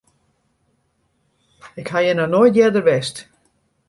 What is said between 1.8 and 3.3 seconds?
Ik ha hjir noch nea earder west.